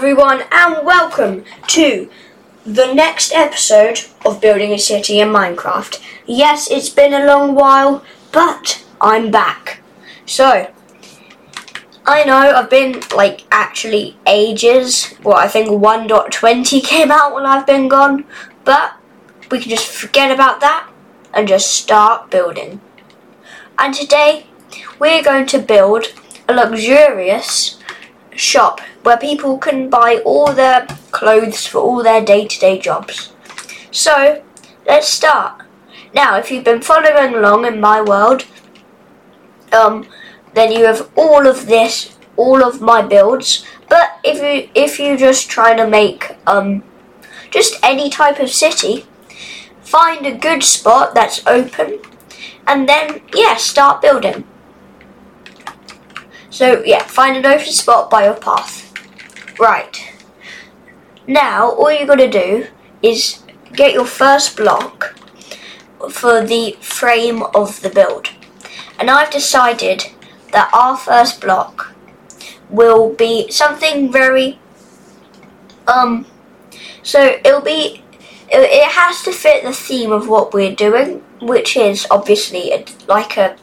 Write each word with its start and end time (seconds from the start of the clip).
Everyone, 0.00 0.44
and 0.50 0.86
welcome 0.86 1.44
to 1.66 2.08
the 2.64 2.90
next 2.94 3.34
episode 3.34 4.00
of 4.24 4.40
Building 4.40 4.72
a 4.72 4.78
City 4.78 5.20
in 5.20 5.28
Minecraft. 5.28 6.02
Yes, 6.24 6.70
it's 6.70 6.88
been 6.88 7.12
a 7.12 7.26
long 7.26 7.54
while, 7.54 8.02
but 8.32 8.82
I'm 8.98 9.30
back. 9.30 9.82
So, 10.24 10.72
I 12.06 12.24
know 12.24 12.38
I've 12.38 12.70
been 12.70 13.02
like 13.14 13.44
actually 13.52 14.16
ages. 14.26 15.12
Well, 15.22 15.36
I 15.36 15.48
think 15.48 15.68
1.20 15.68 16.82
came 16.82 17.10
out 17.10 17.34
when 17.34 17.44
I've 17.44 17.66
been 17.66 17.86
gone, 17.86 18.24
but 18.64 18.94
we 19.50 19.60
can 19.60 19.68
just 19.68 19.86
forget 19.86 20.30
about 20.30 20.60
that 20.60 20.90
and 21.34 21.46
just 21.46 21.72
start 21.72 22.30
building. 22.30 22.80
And 23.78 23.92
today, 23.92 24.46
we're 24.98 25.22
going 25.22 25.44
to 25.48 25.58
build 25.58 26.06
a 26.48 26.54
luxurious 26.54 27.78
shop 28.34 28.80
where 29.02 29.16
people 29.16 29.58
can 29.58 29.88
buy 29.90 30.20
all 30.24 30.52
their 30.52 30.86
clothes 31.10 31.66
for 31.66 31.78
all 31.78 32.02
their 32.02 32.24
day 32.24 32.46
to 32.46 32.60
day 32.60 32.78
jobs. 32.78 33.32
So, 33.90 34.42
let's 34.86 35.08
start. 35.08 35.62
Now, 36.12 36.36
if 36.38 36.50
you've 36.50 36.64
been 36.64 36.82
following 36.82 37.34
along 37.34 37.66
in 37.66 37.80
my 37.80 38.02
world, 38.02 38.44
um, 39.72 40.06
then 40.54 40.72
you 40.72 40.84
have 40.86 41.08
all 41.16 41.46
of 41.46 41.66
this, 41.66 42.16
all 42.36 42.64
of 42.64 42.80
my 42.80 43.02
builds. 43.02 43.64
But 43.88 44.18
if 44.24 44.38
you 44.38 44.70
if 44.74 44.98
you 44.98 45.16
just 45.16 45.50
trying 45.50 45.76
to 45.76 45.86
make 45.86 46.36
um, 46.46 46.82
just 47.50 47.78
any 47.82 48.10
type 48.10 48.40
of 48.40 48.50
city, 48.50 49.06
find 49.82 50.26
a 50.26 50.36
good 50.36 50.62
spot 50.62 51.14
that's 51.14 51.46
open, 51.46 52.00
and 52.66 52.88
then 52.88 53.22
yeah, 53.34 53.56
start 53.56 54.02
building. 54.02 54.44
So 56.50 56.82
yeah, 56.84 57.04
find 57.04 57.36
an 57.36 57.46
open 57.46 57.72
spot 57.72 58.10
by 58.10 58.24
your 58.24 58.34
path. 58.34 58.89
Right. 59.60 60.00
Now 61.26 61.70
all 61.70 61.92
you 61.92 62.06
gotta 62.06 62.30
do 62.30 62.66
is 63.02 63.42
get 63.74 63.92
your 63.92 64.06
first 64.06 64.56
block 64.56 65.14
for 66.10 66.44
the 66.44 66.78
frame 66.80 67.42
of 67.54 67.82
the 67.82 67.90
build. 67.90 68.30
And 68.98 69.10
I've 69.10 69.30
decided 69.30 70.06
that 70.52 70.70
our 70.72 70.96
first 70.96 71.40
block 71.40 71.94
will 72.70 73.12
be 73.12 73.50
something 73.50 74.10
very 74.10 74.58
um 75.86 76.24
so 77.02 77.38
it'll 77.44 77.60
be 77.60 78.02
it, 78.50 78.60
it 78.60 78.90
has 78.92 79.22
to 79.22 79.32
fit 79.32 79.62
the 79.62 79.72
theme 79.72 80.10
of 80.10 80.28
what 80.28 80.52
we're 80.52 80.74
doing, 80.74 81.22
which 81.40 81.76
is 81.76 82.06
obviously 82.10 82.72
a, 82.72 82.84
like 83.06 83.36
a 83.36 83.56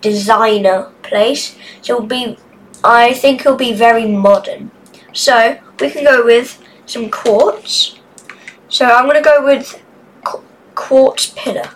designer 0.00 0.90
place. 1.02 1.56
So 1.82 1.96
it'll 1.96 2.06
be, 2.06 2.36
I 2.84 3.14
think 3.14 3.40
it'll 3.40 3.56
be 3.56 3.72
very 3.72 4.06
modern. 4.06 4.70
So 5.12 5.58
we 5.80 5.90
can 5.90 6.04
go 6.04 6.24
with 6.24 6.62
some 6.86 7.10
quartz. 7.10 7.98
So 8.68 8.84
I'm 8.86 9.04
going 9.04 9.22
to 9.22 9.22
go 9.22 9.44
with 9.44 9.82
qu- 10.24 10.44
quartz 10.74 11.32
pillar. 11.36 11.70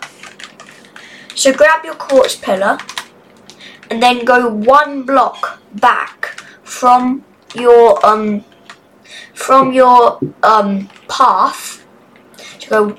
So 1.35 1.51
grab 1.51 1.83
your 1.83 1.95
quartz 1.95 2.35
pillar 2.35 2.77
and 3.89 4.01
then 4.01 4.23
go 4.25 4.47
one 4.47 5.03
block 5.03 5.59
back 5.75 6.39
from 6.63 7.23
your 7.55 8.03
um 8.05 8.45
from 9.33 9.73
your 9.73 10.19
um 10.43 10.89
path. 11.07 11.85
So 12.59 12.69
go 12.69 12.97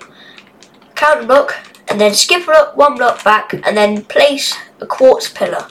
count 0.94 1.24
a 1.24 1.26
block 1.26 1.54
and 1.88 2.00
then 2.00 2.14
skip 2.14 2.46
block, 2.46 2.76
one 2.76 2.96
block 2.96 3.22
back 3.24 3.52
and 3.52 3.76
then 3.76 4.04
place 4.04 4.56
a 4.80 4.86
quartz 4.86 5.28
pillar. 5.28 5.68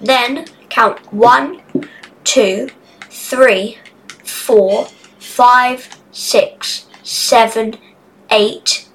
Then 0.00 0.46
count 0.68 1.12
one, 1.12 1.62
two, 2.24 2.68
three, 3.08 3.78
four, 4.28 4.86
five, 5.18 5.96
six, 6.12 6.86
seven, 7.02 7.76
eight, 8.30 8.88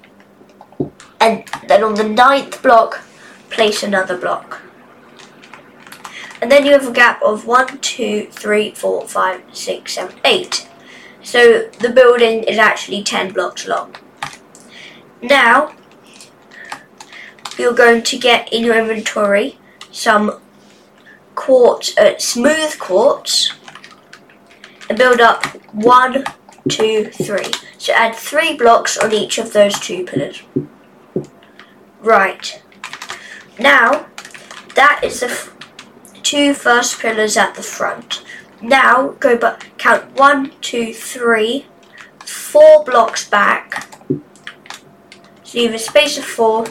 and 1.20 1.44
then 1.68 1.84
on 1.84 1.96
the 1.96 2.08
ninth 2.08 2.62
block, 2.62 3.02
place 3.50 3.84
another 3.84 4.18
block. 4.18 4.62
And 6.42 6.52
then 6.52 6.66
you 6.66 6.72
have 6.72 6.88
a 6.88 6.92
gap 6.92 7.22
of 7.22 7.46
one, 7.46 7.78
two, 7.80 8.28
three, 8.32 8.72
four, 8.72 9.08
five, 9.08 9.44
six, 9.54 9.94
seven, 9.94 10.16
eight. 10.26 10.68
So 11.22 11.70
the 11.80 11.90
building 11.90 12.44
is 12.44 12.58
actually 12.58 13.04
10 13.04 13.34
blocks 13.34 13.68
long. 13.68 13.96
Now, 15.22 15.76
you're 17.60 17.74
going 17.74 18.02
to 18.02 18.18
get 18.18 18.52
in 18.52 18.64
your 18.64 18.76
inventory 18.76 19.60
some 19.92 20.40
quartz, 21.36 21.96
uh, 21.98 22.18
smooth 22.18 22.80
quartz, 22.80 23.54
build 24.94 25.20
up 25.20 25.46
one, 25.74 26.24
two, 26.70 27.06
three. 27.06 27.52
So 27.78 27.94
add 27.94 28.16
three 28.16 28.56
blocks 28.56 28.98
on 28.98 29.12
each 29.12 29.38
of 29.38 29.54
those 29.54 29.80
two 29.80 30.06
pillars. 30.06 30.44
Right. 32.02 32.62
Now, 33.60 34.08
that 34.76 35.02
is 35.04 35.20
the 35.20 35.28
f- 35.28 35.56
two 36.24 36.54
first 36.54 37.00
pillars 37.00 37.38
at 37.38 37.56
the 37.56 37.64
front. 37.64 38.24
Now, 38.62 39.10
go 39.20 39.38
but 39.38 39.66
count 39.78 40.14
one, 40.18 40.54
two, 40.62 40.94
three, 40.94 41.66
four 42.26 42.84
blocks 42.84 43.28
back. 43.28 43.88
So 45.44 45.60
you 45.60 45.66
have 45.66 45.76
a 45.76 45.80
space 45.80 46.18
of 46.18 46.24
four 46.24 46.66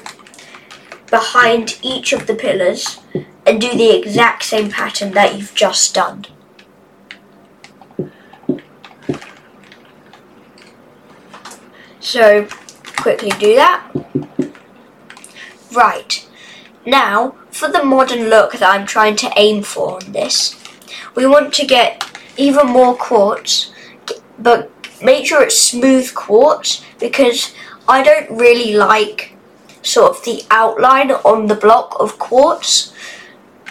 behind 1.10 1.78
each 1.82 2.12
of 2.12 2.26
the 2.26 2.34
pillars 2.34 3.00
and 3.44 3.60
do 3.60 3.76
the 3.76 3.97
exact 3.97 4.44
same 4.44 4.70
pattern 4.70 5.12
that 5.12 5.36
you've 5.36 5.54
just 5.54 5.94
done. 5.94 6.25
So 12.00 12.49
quickly 12.97 13.31
do 13.38 13.55
that. 13.56 13.87
Right. 15.72 16.27
Now, 16.87 17.37
for 17.50 17.69
the 17.69 17.84
modern 17.84 18.31
look 18.31 18.53
that 18.53 18.62
I'm 18.62 18.87
trying 18.87 19.16
to 19.16 19.33
aim 19.37 19.62
for 19.62 20.03
on 20.03 20.12
this, 20.12 20.56
we 21.15 21.27
want 21.27 21.53
to 21.55 21.66
get 21.66 22.05
even 22.37 22.66
more 22.66 22.97
quartz, 22.97 23.72
but 24.39 24.71
make 25.03 25.27
sure 25.27 25.43
it's 25.43 25.60
smooth 25.60 26.12
quartz 26.15 26.83
because 26.99 27.55
I 27.87 28.03
don't 28.03 28.31
really 28.31 28.75
like 28.75 29.37
sort 29.83 30.16
of 30.16 30.25
the 30.25 30.43
outline 30.50 31.10
on 31.10 31.47
the 31.47 31.55
block 31.55 31.97
of 32.00 32.19
quartz, 32.19 32.94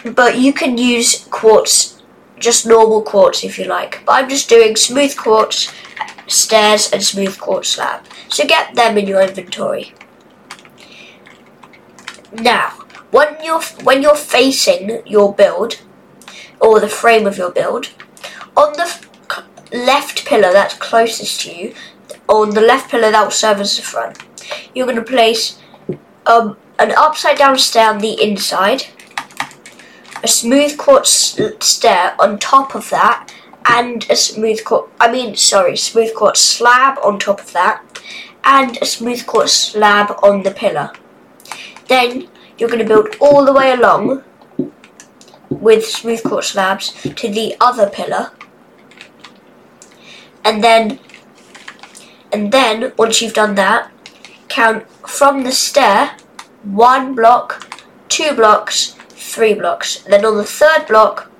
but 0.04 0.38
you 0.38 0.52
can 0.52 0.78
use 0.78 1.26
quartz, 1.30 2.02
just 2.38 2.66
normal 2.66 3.02
quartz 3.02 3.42
if 3.44 3.58
you 3.58 3.64
like. 3.66 4.02
But 4.06 4.12
I'm 4.12 4.28
just 4.28 4.48
doing 4.48 4.76
smooth 4.76 5.16
quartz 5.16 5.72
stairs 6.30 6.90
and 6.92 7.02
smooth 7.02 7.38
quartz 7.38 7.70
slab. 7.70 8.04
So 8.28 8.46
get 8.46 8.74
them 8.74 8.96
in 8.96 9.06
your 9.06 9.20
inventory. 9.20 9.94
Now, 12.32 12.70
when 13.10 13.36
you're 13.42 13.62
when 13.82 14.02
you're 14.02 14.14
facing 14.14 15.02
your 15.06 15.34
build 15.34 15.80
or 16.60 16.78
the 16.78 16.88
frame 16.88 17.26
of 17.26 17.36
your 17.36 17.50
build, 17.50 17.90
on 18.56 18.72
the 18.74 19.04
left 19.72 20.24
pillar 20.26 20.52
that's 20.52 20.74
closest 20.74 21.40
to 21.42 21.54
you, 21.54 21.74
on 22.28 22.50
the 22.50 22.60
left 22.60 22.90
pillar 22.90 23.10
that 23.10 23.22
will 23.22 23.30
serve 23.30 23.60
as 23.60 23.76
the 23.76 23.82
front, 23.82 24.18
you're 24.74 24.86
going 24.86 24.96
to 24.96 25.02
place 25.02 25.58
um, 26.26 26.56
an 26.78 26.92
upside 26.96 27.38
down 27.38 27.58
stair 27.58 27.90
on 27.90 27.98
the 27.98 28.22
inside, 28.22 28.84
a 30.22 30.28
smooth 30.28 30.76
quartz 30.78 31.40
stair 31.60 32.14
on 32.20 32.38
top 32.38 32.74
of 32.74 32.90
that, 32.90 33.32
and 33.66 34.08
a 34.10 34.16
smooth 34.16 34.64
quartz, 34.64 34.90
I 35.00 35.10
mean, 35.10 35.36
sorry, 35.36 35.76
smooth 35.76 36.14
quartz 36.14 36.40
slab 36.40 36.98
on 37.04 37.18
top 37.18 37.40
of 37.40 37.52
that, 37.52 37.84
and 38.44 38.78
a 38.80 38.86
smooth 38.86 39.26
quartz 39.26 39.52
slab 39.52 40.16
on 40.22 40.42
the 40.42 40.50
pillar. 40.50 40.92
Then 41.88 42.28
you're 42.58 42.68
going 42.68 42.80
to 42.80 42.88
build 42.88 43.16
all 43.20 43.44
the 43.44 43.52
way 43.52 43.72
along 43.72 44.24
with 45.48 45.84
smooth 45.86 46.22
quartz 46.22 46.48
slabs 46.48 46.92
to 47.02 47.28
the 47.28 47.56
other 47.60 47.88
pillar. 47.88 48.32
And 50.44 50.64
then 50.64 50.98
and 52.32 52.52
then 52.52 52.92
once 52.96 53.20
you've 53.20 53.34
done 53.34 53.56
that, 53.56 53.90
count 54.48 54.88
from 55.08 55.42
the 55.42 55.52
stair 55.52 56.16
one 56.62 57.14
block, 57.14 57.82
two 58.08 58.34
blocks, 58.34 58.94
three 59.08 59.54
blocks. 59.54 60.02
Then 60.02 60.24
on 60.24 60.36
the 60.36 60.44
third 60.44 60.86
block, 60.86 61.30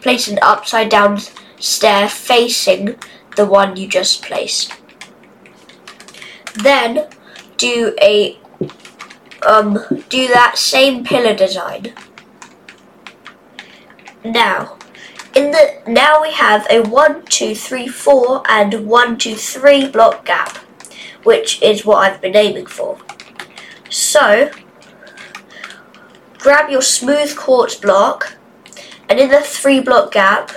place 0.00 0.28
an 0.28 0.38
upside 0.42 0.88
down 0.88 1.18
stair 1.58 2.08
facing 2.08 2.96
the 3.36 3.46
one 3.46 3.76
you 3.76 3.88
just 3.88 4.22
placed. 4.22 4.72
Then 6.54 7.08
do 7.56 7.94
a 8.00 8.38
um 9.46 9.78
do 10.08 10.28
that 10.28 10.58
same 10.58 11.04
pillar 11.04 11.34
design. 11.34 11.94
Now 14.24 14.76
in 15.34 15.50
the 15.50 15.82
now 15.86 16.22
we 16.22 16.32
have 16.32 16.66
a 16.70 16.80
one, 16.80 17.24
two, 17.26 17.54
three, 17.54 17.86
four 17.86 18.42
and 18.48 18.86
one, 18.86 19.18
two, 19.18 19.34
three 19.34 19.86
block 19.86 20.24
gap, 20.24 20.56
which 21.24 21.62
is 21.62 21.84
what 21.84 21.98
I've 21.98 22.22
been 22.22 22.36
aiming 22.36 22.66
for. 22.66 22.98
So 23.90 24.50
grab 26.38 26.70
your 26.70 26.82
smooth 26.82 27.36
quartz 27.36 27.74
block 27.74 28.36
and 29.08 29.18
in 29.20 29.28
the 29.28 29.40
three 29.40 29.80
block 29.80 30.12
gap 30.12 30.50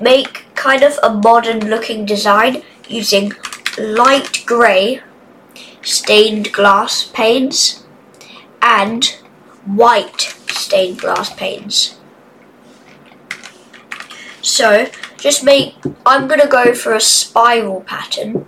make 0.00 0.44
kind 0.54 0.82
of 0.82 0.98
a 1.02 1.10
modern 1.10 1.68
looking 1.68 2.04
design 2.04 2.62
using 2.88 3.32
light 3.78 4.42
grey 4.46 5.00
stained 5.82 6.52
glass 6.52 7.10
panes 7.14 7.84
and 8.60 9.16
white 9.64 10.20
stained 10.48 10.98
glass 10.98 11.32
panes. 11.34 11.98
So 14.42 14.86
just 15.18 15.44
make, 15.44 15.74
I'm 16.06 16.26
going 16.26 16.40
to 16.40 16.48
go 16.48 16.74
for 16.74 16.94
a 16.94 17.00
spiral 17.00 17.82
pattern. 17.82 18.46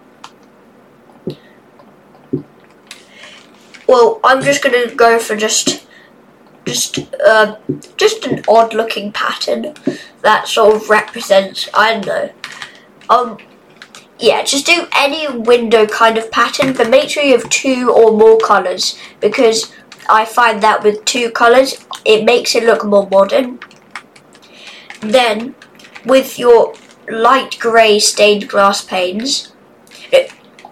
Well, 3.87 4.21
I'm 4.25 4.43
just 4.43 4.63
going 4.63 4.89
to 4.89 4.95
go 4.95 5.19
for 5.19 5.37
just 5.37 5.87
just 6.65 6.99
uh, 7.25 7.57
just 7.97 8.25
an 8.25 8.43
odd 8.49 8.75
looking 8.75 9.13
pattern 9.13 9.75
that 10.23 10.47
sort 10.47 10.77
of 10.77 10.89
represents 10.89 11.69
I 11.75 11.95
don't 11.95 12.07
know. 12.07 12.31
Um 13.11 13.39
yeah 14.19 14.43
just 14.45 14.67
do 14.67 14.87
any 14.97 15.27
window 15.29 15.87
kind 15.87 16.17
of 16.17 16.31
pattern 16.31 16.73
but 16.73 16.89
make 16.89 17.11
sure 17.11 17.23
you 17.25 17.37
have 17.37 17.49
two 17.51 17.91
or 17.91 18.17
more 18.17 18.39
colors 18.39 18.99
because 19.21 19.73
I 20.09 20.25
find 20.25 20.63
that 20.63 20.83
with 20.83 21.05
two 21.05 21.31
colors 21.31 21.85
it 22.05 22.25
makes 22.25 22.55
it 22.55 22.65
look 22.65 22.85
more 22.85 23.09
modern. 23.09 23.59
Then 25.01 25.55
with 26.05 26.39
your 26.39 26.75
light 27.09 27.59
grey 27.59 27.99
stained 27.99 28.49
glass 28.49 28.85
panes 28.85 29.53
uh, 30.13 30.19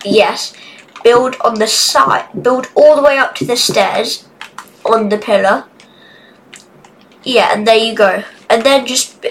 yes 0.04 0.54
build 1.02 1.36
on 1.40 1.54
the 1.54 1.66
side 1.66 2.28
build 2.42 2.68
all 2.74 2.94
the 2.94 3.02
way 3.02 3.18
up 3.18 3.34
to 3.34 3.44
the 3.44 3.56
stairs 3.56 4.28
on 4.84 5.08
the 5.08 5.18
pillar 5.18 5.64
yeah, 7.22 7.52
and 7.52 7.66
there 7.66 7.76
you 7.76 7.94
go. 7.94 8.22
And 8.48 8.64
then 8.64 8.86
just 8.86 9.24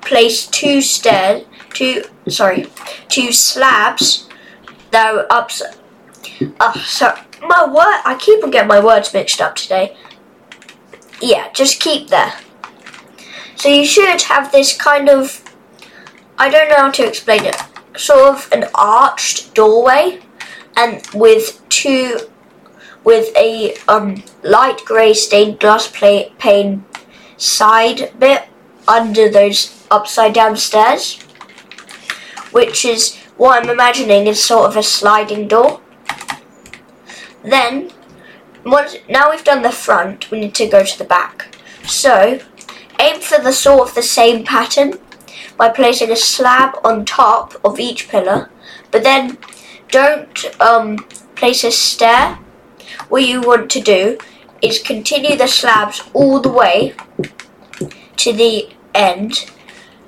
place 0.00 0.46
two 0.46 0.80
stairs, 0.80 1.44
two, 1.70 2.04
sorry, 2.28 2.66
two 3.08 3.32
slabs 3.32 4.28
that 4.90 5.14
are 5.14 5.26
up. 5.30 5.50
Uh, 6.58 6.72
so 6.80 7.14
my 7.42 7.66
word, 7.66 8.00
I 8.04 8.16
keep 8.18 8.40
getting 8.50 8.68
my 8.68 8.82
words 8.82 9.12
mixed 9.14 9.40
up 9.40 9.56
today. 9.56 9.96
Yeah, 11.20 11.52
just 11.52 11.80
keep 11.80 12.08
there. 12.08 12.34
So 13.56 13.68
you 13.68 13.84
should 13.84 14.22
have 14.22 14.50
this 14.52 14.76
kind 14.76 15.08
of, 15.08 15.44
I 16.38 16.48
don't 16.48 16.70
know 16.70 16.76
how 16.76 16.90
to 16.90 17.06
explain 17.06 17.44
it, 17.44 17.56
sort 17.96 18.34
of 18.34 18.48
an 18.52 18.64
arched 18.74 19.54
doorway, 19.54 20.20
and 20.76 21.06
with 21.12 21.60
two, 21.68 22.20
with 23.04 23.34
a 23.36 23.74
um 23.88 24.22
light 24.42 24.78
grey 24.84 25.12
stained 25.12 25.58
glass 25.60 25.88
plate 25.88 26.36
pane 26.38 26.84
side 27.40 28.12
bit 28.18 28.46
under 28.86 29.28
those 29.28 29.86
upside 29.90 30.34
down 30.34 30.56
stairs, 30.56 31.20
which 32.52 32.84
is 32.84 33.16
what 33.36 33.62
I'm 33.62 33.70
imagining 33.70 34.26
is 34.26 34.42
sort 34.42 34.68
of 34.68 34.76
a 34.76 34.82
sliding 34.82 35.48
door. 35.48 35.80
Then, 37.42 37.90
once 38.64 38.96
now 39.08 39.30
we've 39.30 39.42
done 39.42 39.62
the 39.62 39.72
front, 39.72 40.30
we 40.30 40.40
need 40.40 40.54
to 40.56 40.66
go 40.68 40.84
to 40.84 40.98
the 40.98 41.04
back. 41.04 41.56
So, 41.84 42.40
aim 43.00 43.20
for 43.20 43.42
the 43.42 43.52
sort 43.52 43.88
of 43.88 43.94
the 43.94 44.02
same 44.02 44.44
pattern 44.44 44.98
by 45.56 45.70
placing 45.70 46.10
a 46.10 46.16
slab 46.16 46.78
on 46.84 47.06
top 47.06 47.58
of 47.64 47.80
each 47.80 48.08
pillar, 48.08 48.50
but 48.90 49.02
then 49.02 49.38
don't 49.90 50.60
um, 50.60 50.98
place 51.36 51.64
a 51.64 51.70
stair. 51.70 52.38
What 53.08 53.26
you 53.26 53.40
want 53.40 53.70
to 53.70 53.80
do 53.80 54.18
is 54.62 54.78
continue 54.78 55.36
the 55.36 55.46
slabs 55.46 56.02
all 56.12 56.40
the 56.40 56.50
way 56.50 56.94
to 58.16 58.32
the 58.32 58.68
end 58.94 59.50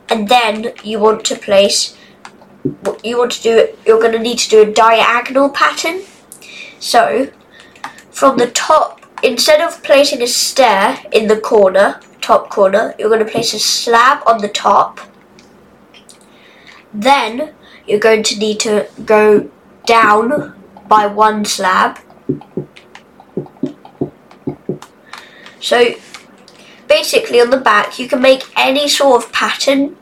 and 0.08 0.28
then 0.28 0.72
you 0.84 0.98
want 0.98 1.24
to 1.24 1.36
place 1.36 1.96
you 3.02 3.18
want 3.18 3.32
to 3.32 3.42
do 3.42 3.68
you're 3.86 4.00
going 4.00 4.12
to 4.12 4.18
need 4.18 4.38
to 4.38 4.48
do 4.48 4.62
a 4.62 4.72
diagonal 4.72 5.48
pattern. 5.48 6.02
So 6.78 7.30
from 8.10 8.36
the 8.36 8.50
top 8.50 9.00
instead 9.22 9.60
of 9.60 9.82
placing 9.82 10.22
a 10.22 10.26
stair 10.26 10.98
in 11.12 11.28
the 11.28 11.40
corner 11.40 12.00
top 12.20 12.50
corner 12.50 12.94
you're 12.98 13.08
going 13.08 13.24
to 13.24 13.30
place 13.30 13.54
a 13.54 13.58
slab 13.58 14.22
on 14.26 14.40
the 14.42 14.48
top. 14.48 15.00
Then 16.92 17.54
you're 17.86 17.98
going 17.98 18.22
to 18.24 18.38
need 18.38 18.60
to 18.60 18.86
go 19.04 19.50
down 19.86 20.54
by 20.88 21.06
one 21.06 21.44
slab 21.44 21.98
so 25.62 25.94
basically 26.88 27.40
on 27.40 27.50
the 27.50 27.56
back 27.56 27.98
you 27.98 28.06
can 28.06 28.20
make 28.20 28.42
any 28.56 28.86
sort 28.88 29.24
of 29.24 29.32
pattern 29.32 29.96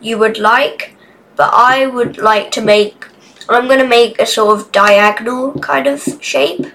you 0.00 0.16
would 0.16 0.38
like 0.38 0.96
but 1.36 1.50
I 1.52 1.86
would 1.86 2.18
like 2.18 2.50
to 2.52 2.60
make 2.60 3.06
I'm 3.50 3.66
going 3.66 3.80
to 3.80 3.86
make 3.86 4.20
a 4.20 4.26
sort 4.26 4.60
of 4.60 4.70
diagonal 4.70 5.58
kind 5.58 5.88
of 5.88 6.06
shape. 6.20 6.66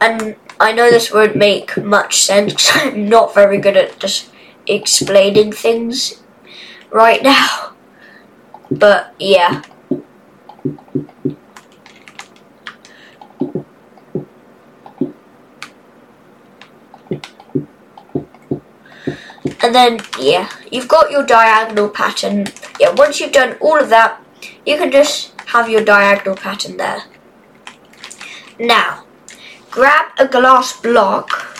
And 0.00 0.36
I 0.60 0.70
know 0.72 0.90
this 0.90 1.12
won't 1.12 1.34
make 1.34 1.76
much 1.76 2.18
sense 2.18 2.70
I'm 2.74 3.08
not 3.08 3.34
very 3.34 3.58
good 3.58 3.76
at 3.76 3.98
just 3.98 4.30
explaining 4.68 5.50
things 5.52 6.22
right 6.90 7.22
now 7.34 7.72
but 8.70 9.14
yeah 9.18 9.62
And 19.66 19.74
then, 19.74 19.98
yeah, 20.20 20.48
you've 20.70 20.86
got 20.86 21.10
your 21.10 21.26
diagonal 21.26 21.88
pattern. 21.88 22.46
Yeah, 22.78 22.92
once 22.92 23.18
you've 23.18 23.32
done 23.32 23.56
all 23.60 23.76
of 23.76 23.88
that, 23.88 24.22
you 24.64 24.76
can 24.76 24.92
just 24.92 25.32
have 25.46 25.68
your 25.68 25.84
diagonal 25.84 26.36
pattern 26.36 26.76
there. 26.76 27.02
Now, 28.60 29.04
grab 29.72 30.12
a 30.20 30.28
glass 30.28 30.80
block 30.80 31.58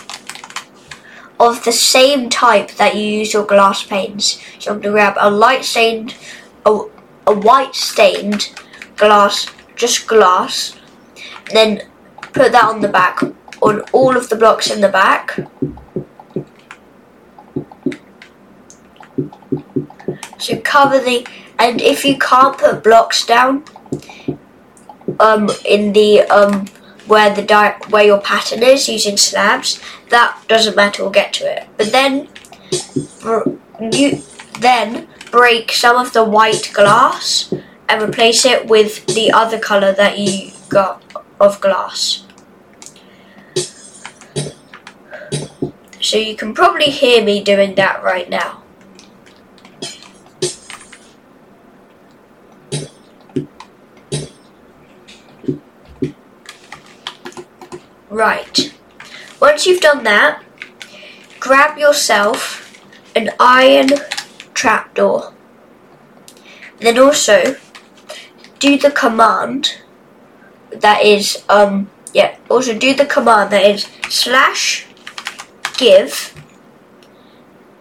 of 1.37 1.65
the 1.65 1.73
same 1.73 2.29
type 2.29 2.71
that 2.77 2.95
you 2.95 3.03
use 3.03 3.33
your 3.33 3.45
glass 3.45 3.83
panes. 3.83 4.41
So 4.57 4.71
I'm 4.71 4.79
going 4.79 4.83
to 4.83 4.91
grab 4.91 5.15
a 5.19 5.29
light 5.29 5.65
stained, 5.65 6.15
a, 6.65 6.79
a 7.27 7.33
white 7.33 7.75
stained 7.75 8.55
glass, 8.95 9.47
just 9.75 10.07
glass, 10.07 10.79
then 11.51 11.81
put 12.31 12.53
that 12.53 12.63
on 12.63 12.79
the 12.79 12.87
back, 12.87 13.21
on 13.61 13.81
all 13.91 14.15
of 14.15 14.29
the 14.29 14.37
blocks 14.37 14.71
in 14.71 14.79
the 14.79 14.87
back. 14.87 15.37
So 20.37 20.59
cover 20.61 20.99
the, 20.99 21.27
and 21.59 21.81
if 21.81 22.05
you 22.05 22.17
can't 22.17 22.57
put 22.57 22.83
blocks 22.83 23.25
down, 23.25 23.63
um, 25.19 25.49
in 25.65 25.93
the 25.93 26.21
um 26.23 26.67
where 27.07 27.33
the 27.33 27.41
di- 27.41 27.79
where 27.89 28.03
your 28.03 28.19
pattern 28.19 28.61
is 28.61 28.87
using 28.89 29.17
slabs, 29.17 29.81
that 30.09 30.37
doesn't 30.47 30.75
matter. 30.75 31.03
We'll 31.03 31.11
get 31.11 31.33
to 31.33 31.51
it. 31.51 31.67
But 31.77 31.91
then, 31.91 32.27
you 33.91 34.21
then 34.59 35.07
break 35.31 35.71
some 35.71 35.95
of 35.97 36.13
the 36.13 36.23
white 36.23 36.71
glass 36.73 37.53
and 37.89 38.01
replace 38.01 38.45
it 38.45 38.67
with 38.67 39.05
the 39.07 39.31
other 39.31 39.59
color 39.59 39.93
that 39.93 40.19
you 40.19 40.51
got 40.69 41.01
of 41.39 41.61
glass. 41.61 42.25
So 46.01 46.17
you 46.17 46.35
can 46.35 46.53
probably 46.53 46.91
hear 46.91 47.23
me 47.23 47.43
doing 47.43 47.75
that 47.75 48.03
right 48.03 48.29
now. 48.29 48.63
Right. 58.09 58.73
Once 59.39 59.55
you've 59.67 59.81
done 59.81 60.03
that, 60.03 60.43
grab 61.39 61.77
yourself 61.77 62.81
an 63.15 63.31
iron 63.39 63.89
trapdoor. 64.53 65.33
Then 66.79 66.97
also 66.97 67.55
do 68.59 68.77
the 68.77 68.91
command 68.91 69.81
that 70.71 71.03
is 71.03 71.43
um 71.49 71.89
yeah, 72.13 72.37
also 72.49 72.77
do 72.77 72.93
the 72.93 73.05
command 73.05 73.51
that 73.51 73.65
is 73.65 73.87
slash 74.09 74.87
give 75.77 76.33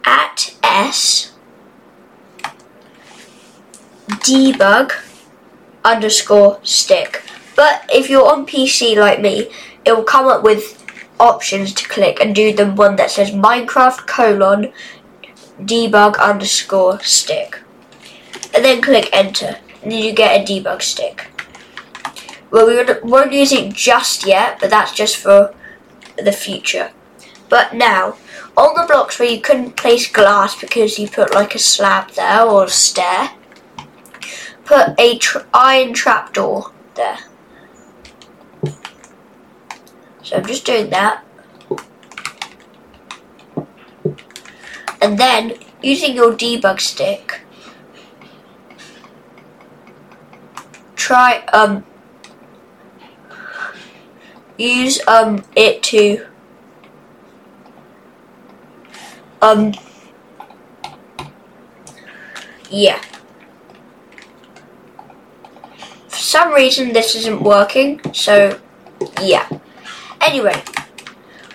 at 0.04 0.54
s 0.62 1.32
debug 4.08 4.92
underscore 5.84 6.58
stick. 6.62 7.22
But 7.54 7.88
if 7.92 8.10
you're 8.10 8.26
on 8.26 8.46
PC 8.46 8.96
like 8.96 9.20
me, 9.20 9.50
it 9.84 9.92
will 9.96 10.04
come 10.04 10.26
up 10.26 10.42
with 10.42 10.75
options 11.18 11.73
to 11.75 11.88
click 11.88 12.20
and 12.20 12.35
do 12.35 12.52
the 12.52 12.70
one 12.70 12.96
that 12.96 13.11
says 13.11 13.30
Minecraft 13.30 14.06
colon 14.06 14.73
debug 15.61 16.18
underscore 16.18 17.00
stick. 17.00 17.58
And 18.54 18.64
then 18.64 18.82
click 18.82 19.08
enter. 19.12 19.58
And 19.82 19.92
then 19.92 20.02
you 20.02 20.12
get 20.12 20.40
a 20.40 20.44
debug 20.44 20.82
stick. 20.82 21.30
Well, 22.50 22.66
we 22.66 23.08
won't 23.08 23.32
use 23.32 23.52
it 23.52 23.73
just 23.73 24.26
yet, 24.26 24.58
but 24.61 24.70
that's 24.70 24.92
just 24.92 25.16
for 25.16 25.54
the 26.16 26.32
future. 26.32 26.92
But 27.49 27.75
now, 27.75 28.16
on 28.56 28.75
the 28.75 28.87
blocks 28.87 29.18
where 29.18 29.28
you 29.28 29.40
couldn't 29.40 29.76
place 29.76 30.11
glass 30.11 30.58
because 30.58 30.99
you 30.99 31.08
put 31.08 31.35
like 31.35 31.54
a 31.54 31.58
slab 31.58 32.11
there 32.12 32.42
or 32.42 32.64
a 32.64 32.70
stair, 32.70 33.30
put 34.64 34.99
a 34.99 35.18
tr- 35.18 35.38
iron 35.52 35.92
trapdoor 35.92 36.73
there. 36.94 37.18
So 40.26 40.35
I'm 40.35 40.45
just 40.45 40.64
doing 40.64 40.90
that. 40.90 41.25
And 45.00 45.16
then 45.16 45.54
using 45.80 46.16
your 46.16 46.33
debug 46.33 46.80
stick, 46.80 47.42
try 50.97 51.45
um 51.52 51.85
use 54.59 55.00
um 55.06 55.45
it 55.54 55.80
to 55.85 56.26
um 59.40 59.73
yeah 62.68 63.00
for 66.09 66.16
some 66.16 66.52
reason 66.52 66.92
this 66.92 67.14
isn't 67.14 67.42
working 67.42 68.00
so 68.12 68.59
yeah 69.23 69.49
anyway 70.26 70.62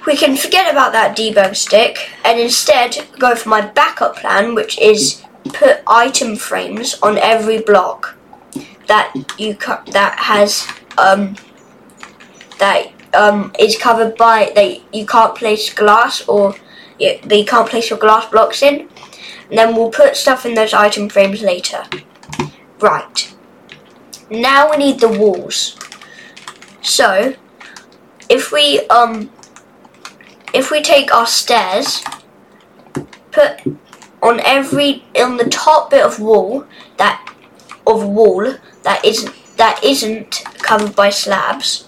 we 0.06 0.16
can 0.16 0.36
forget 0.36 0.72
about 0.72 0.92
that 0.92 1.16
debug 1.18 1.56
stick 1.56 2.10
and 2.26 2.40
instead 2.40 2.98
go 3.20 3.36
for 3.36 3.50
my 3.50 3.62
backup 3.62 4.16
plan 4.16 4.56
which 4.56 4.80
is 4.80 5.24
put 5.54 5.82
item 5.88 6.36
frames 6.36 7.00
on 7.02 7.18
every 7.18 7.60
block 7.62 8.16
that 8.88 9.14
you 9.38 9.56
co- 9.56 9.84
that 9.88 10.18
has 10.20 10.68
um 10.98 11.36
that 12.60 12.92
um 13.14 13.52
is 13.60 13.78
covered 13.78 14.16
by 14.18 14.52
that 14.56 14.80
you 14.94 15.06
can't 15.06 15.36
place 15.36 15.74
glass 15.74 16.28
or 16.28 16.56
you, 17.02 17.20
you 17.30 17.46
can't 17.46 17.68
place 17.68 17.90
your 17.90 18.00
glass 18.00 18.30
blocks 18.30 18.62
in. 18.62 18.88
And 19.50 19.58
then 19.58 19.76
we'll 19.76 19.90
put 19.90 20.16
stuff 20.16 20.46
in 20.46 20.54
those 20.54 20.74
item 20.74 21.10
frames 21.10 21.42
later. 21.42 21.84
Right. 22.80 23.36
Now 24.30 24.70
we 24.70 24.78
need 24.78 25.00
the 25.00 25.10
walls. 25.10 25.78
So 26.82 27.36
if 28.32 28.52
we 28.52 28.80
um 28.88 29.30
if 30.54 30.72
we 30.72 30.82
take 30.82 31.14
our 31.14 31.28
stairs 31.28 32.04
put 33.32 33.62
on 34.24 34.40
every 34.40 35.04
on 35.16 35.38
the 35.38 35.50
top 35.50 35.92
bit 35.92 36.04
of 36.04 36.20
wall 36.20 36.66
that 36.98 37.18
of 37.86 38.04
wall 38.04 38.56
that 38.84 39.04
isn't 39.06 39.34
that 39.58 39.84
isn't 39.84 40.44
covered 40.58 40.96
by 40.96 41.10
slabs. 41.10 41.88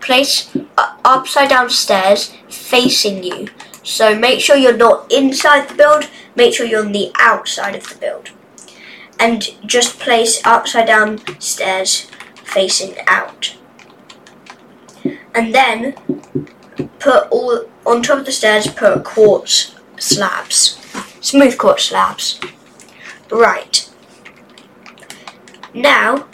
Place 0.00 0.56
upside 1.04 1.50
down 1.50 1.68
stairs 1.68 2.32
facing 2.48 3.22
you. 3.22 3.48
So 3.82 4.18
make 4.18 4.40
sure 4.40 4.56
you're 4.56 4.76
not 4.76 5.12
inside 5.12 5.68
the 5.68 5.74
build. 5.74 6.08
Make 6.34 6.54
sure 6.54 6.64
you're 6.64 6.84
on 6.84 6.92
the 6.92 7.12
outside 7.16 7.74
of 7.74 7.86
the 7.88 7.96
build, 7.96 8.30
and 9.18 9.48
just 9.66 9.98
place 9.98 10.40
upside 10.46 10.86
down 10.86 11.18
stairs 11.38 12.10
facing 12.44 12.96
out. 13.06 13.56
And 15.34 15.54
then 15.54 15.94
put 16.98 17.28
all 17.30 17.64
on 17.86 18.02
top 18.02 18.18
of 18.20 18.26
the 18.26 18.32
stairs. 18.32 18.66
Put 18.66 19.04
quartz 19.04 19.74
slabs, 19.98 20.78
smooth 21.20 21.56
quartz 21.58 21.84
slabs. 21.84 22.40
Right. 23.30 23.88
Now, 25.72 26.26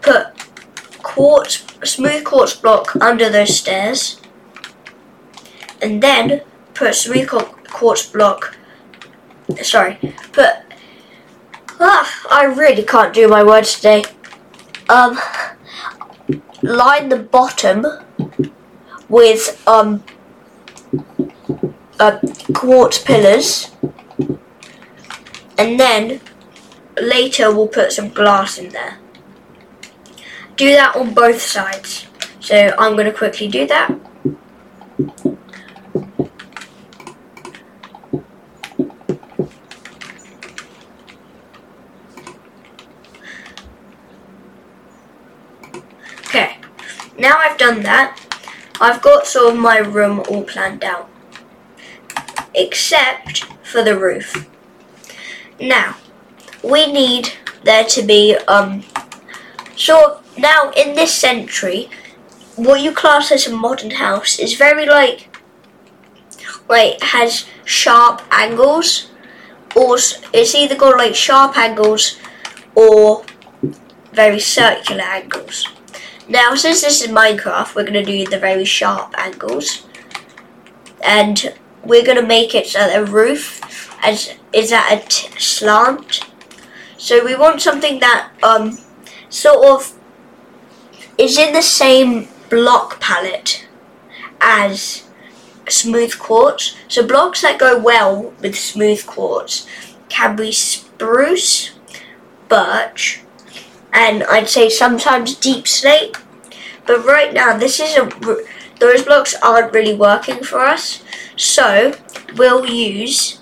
put 0.00 0.28
quartz, 1.02 1.66
smooth 1.84 2.24
quartz 2.24 2.54
block 2.54 2.96
under 2.96 3.28
those 3.28 3.56
stairs, 3.56 4.20
and 5.82 6.02
then 6.02 6.42
put 6.72 6.94
smooth 6.94 7.28
quartz 7.28 8.06
block. 8.06 8.56
Sorry, 9.62 9.98
put. 10.32 10.48
Ah, 11.78 12.26
I 12.30 12.44
really 12.44 12.84
can't 12.84 13.12
do 13.12 13.28
my 13.28 13.44
words 13.44 13.74
today. 13.74 14.04
Um, 14.88 15.18
line 16.64 17.08
the 17.10 17.18
bottom 17.18 17.86
with 19.08 19.62
um 19.68 20.02
uh, 22.00 22.18
quartz 22.54 22.98
pillars, 22.98 23.70
and 25.58 25.78
then 25.78 26.20
later 27.00 27.54
we'll 27.54 27.68
put 27.68 27.92
some 27.92 28.08
glass 28.08 28.58
in 28.58 28.70
there. 28.70 28.98
Do 30.56 30.70
that 30.72 30.96
on 30.96 31.14
both 31.14 31.40
sides. 31.40 32.06
So 32.40 32.74
I'm 32.78 32.92
going 32.92 33.06
to 33.06 33.12
quickly 33.12 33.48
do 33.48 33.66
that. 33.66 33.90
Okay, 46.26 46.58
now 47.18 47.38
I've 47.38 47.58
done 47.58 47.82
that, 47.82 48.18
I've 48.80 49.02
got 49.02 49.26
sort 49.26 49.54
of 49.54 49.60
my 49.60 49.78
room 49.78 50.20
all 50.28 50.42
planned 50.44 50.84
out. 50.84 51.08
Except 52.54 53.44
for 53.62 53.82
the 53.82 53.98
roof. 53.98 54.48
Now, 55.60 55.96
we 56.62 56.90
need 56.92 57.32
there 57.62 57.84
to 57.84 58.02
be 58.02 58.36
um 58.46 58.82
so 59.76 60.20
now 60.36 60.70
in 60.76 60.94
this 60.94 61.14
century 61.14 61.88
what 62.56 62.80
you 62.80 62.92
class 62.92 63.32
as 63.32 63.46
a 63.46 63.56
modern 63.56 63.90
house 63.90 64.38
is 64.38 64.54
very 64.54 64.86
like 64.86 65.28
like 66.68 67.00
has 67.02 67.46
sharp 67.64 68.22
angles 68.30 69.10
or 69.74 69.96
it's 70.32 70.54
either 70.54 70.76
got 70.76 70.96
like 70.96 71.14
sharp 71.14 71.56
angles 71.58 72.18
or 72.74 73.24
very 74.12 74.38
circular 74.38 75.02
angles. 75.02 75.66
Now 76.28 76.54
since 76.54 76.80
this 76.80 77.02
is 77.02 77.08
Minecraft 77.08 77.74
we're 77.74 77.82
going 77.82 77.94
to 77.94 78.04
do 78.04 78.26
the 78.26 78.38
very 78.38 78.64
sharp 78.64 79.14
angles 79.18 79.86
and 81.02 81.54
we're 81.84 82.04
going 82.04 82.20
to 82.20 82.26
make 82.26 82.54
it 82.54 82.66
so 82.66 82.88
the 82.88 83.04
roof 83.10 83.60
as 84.02 84.34
is 84.52 84.72
at 84.72 85.28
a 85.36 85.40
slant 85.40 86.20
so 86.96 87.22
we 87.24 87.34
want 87.34 87.60
something 87.60 88.00
that 88.00 88.30
um, 88.42 88.78
sort 89.28 89.66
of 89.66 89.92
is 91.18 91.36
in 91.36 91.52
the 91.52 91.62
same 91.62 92.28
block 92.48 93.00
palette 93.00 93.66
as 94.40 95.04
smooth 95.68 96.18
quartz. 96.18 96.76
So 96.88 97.06
blocks 97.06 97.42
that 97.42 97.58
go 97.58 97.78
well 97.78 98.32
with 98.40 98.56
smooth 98.56 99.04
quartz 99.06 99.66
can 100.08 100.36
be 100.36 100.52
spruce, 100.52 101.72
birch, 102.48 103.23
and 103.94 104.24
I'd 104.24 104.48
say 104.48 104.68
sometimes 104.68 105.36
deepslate. 105.36 106.20
But 106.86 107.06
right 107.06 107.32
now, 107.32 107.56
this 107.56 107.80
is 107.80 107.96
a 107.96 108.10
those 108.80 109.04
blocks 109.04 109.34
aren't 109.40 109.72
really 109.72 109.94
working 109.94 110.42
for 110.42 110.58
us. 110.60 111.02
So 111.36 111.96
we'll 112.36 112.66
use 112.66 113.40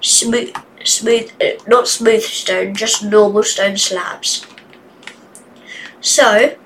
smooth 0.00 0.54
smooth, 0.84 1.32
uh, 1.40 1.62
not 1.66 1.88
smooth 1.88 2.22
stone, 2.22 2.74
just 2.74 3.02
normal 3.02 3.42
stone 3.42 3.76
slabs. 3.76 4.46
So, 6.00 6.56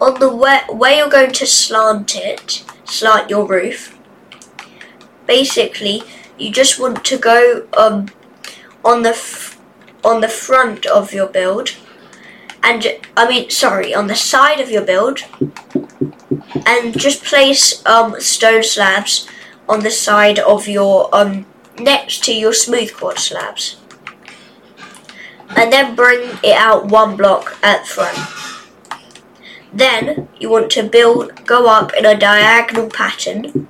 on 0.00 0.20
the 0.20 0.34
way, 0.34 0.60
where 0.70 0.96
you're 0.96 1.10
going 1.10 1.32
to 1.32 1.46
slant 1.46 2.16
it, 2.16 2.64
slant 2.84 3.30
your 3.30 3.46
roof, 3.46 3.98
basically 5.26 6.02
you 6.38 6.50
just 6.50 6.78
want 6.78 7.04
to 7.04 7.18
go 7.18 7.66
um, 7.76 8.08
on 8.84 9.02
the 9.02 9.14
on 10.04 10.20
the 10.20 10.28
front 10.28 10.86
of 10.86 11.12
your 11.12 11.26
build, 11.26 11.76
and 12.66 12.98
I 13.16 13.28
mean 13.28 13.48
sorry, 13.48 13.94
on 13.94 14.08
the 14.08 14.16
side 14.16 14.60
of 14.60 14.70
your 14.70 14.82
build, 14.82 15.20
and 16.66 16.98
just 16.98 17.24
place 17.24 17.84
um, 17.86 18.20
stone 18.20 18.64
slabs 18.64 19.28
on 19.68 19.80
the 19.80 19.90
side 19.90 20.40
of 20.40 20.66
your 20.66 21.08
um, 21.14 21.46
next 21.78 22.24
to 22.24 22.34
your 22.34 22.52
smooth 22.52 22.92
quartz 22.92 23.28
slabs. 23.28 23.76
And 25.56 25.72
then 25.72 25.94
bring 25.94 26.38
it 26.42 26.56
out 26.56 26.86
one 26.86 27.16
block 27.16 27.56
at 27.62 27.86
front. 27.86 28.18
Then 29.72 30.28
you 30.40 30.50
want 30.50 30.70
to 30.72 30.82
build, 30.82 31.46
go 31.46 31.68
up 31.68 31.94
in 31.94 32.04
a 32.04 32.18
diagonal 32.18 32.88
pattern. 32.88 33.68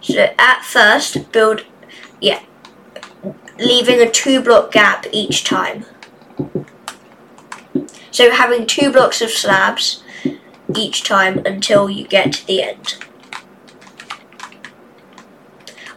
So 0.00 0.32
at 0.38 0.64
first, 0.64 1.30
build, 1.32 1.66
yeah, 2.20 2.40
leaving 3.58 4.00
a 4.00 4.10
two 4.10 4.40
block 4.40 4.72
gap 4.72 5.06
each 5.12 5.44
time. 5.44 5.84
So 8.10 8.30
having 8.30 8.66
two 8.66 8.92
blocks 8.92 9.22
of 9.22 9.30
slabs 9.30 10.02
each 10.76 11.02
time 11.04 11.38
until 11.46 11.88
you 11.88 12.06
get 12.06 12.32
to 12.32 12.46
the 12.46 12.62
end. 12.62 12.96